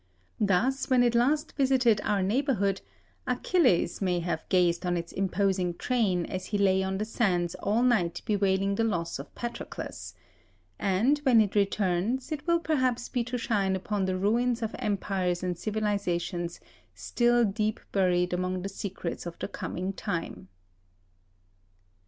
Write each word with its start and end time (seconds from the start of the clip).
Thus, 0.39 0.89
when 0.89 1.03
it 1.03 1.13
last 1.13 1.51
visited 1.55 2.01
our 2.03 2.23
neighbourhood, 2.23 2.81
Achilles 3.27 4.01
may 4.01 4.19
have 4.21 4.49
gazed 4.49 4.83
on 4.83 4.97
its 4.97 5.11
imposing 5.13 5.75
train 5.75 6.25
as 6.25 6.47
he 6.47 6.57
lay 6.57 6.81
on 6.81 6.97
the 6.97 7.05
sands 7.05 7.53
all 7.59 7.83
night 7.83 8.23
bewailing 8.25 8.73
the 8.73 8.83
loss 8.83 9.19
of 9.19 9.35
Patroclus; 9.35 10.15
and 10.79 11.19
when 11.19 11.39
it 11.39 11.53
returns, 11.53 12.31
it 12.31 12.47
will 12.47 12.59
perhaps 12.59 13.09
be 13.09 13.23
to 13.25 13.37
shine 13.37 13.75
upon 13.75 14.05
the 14.05 14.17
ruins 14.17 14.63
of 14.63 14.73
empires 14.79 15.43
and 15.43 15.55
civilizations 15.55 16.59
still 16.95 17.45
deep 17.45 17.79
buried 17.91 18.33
among 18.33 18.63
the 18.63 18.69
secrets 18.69 19.27
of 19.27 19.37
the 19.37 19.47
coming 19.47 19.93
time. 19.93 20.47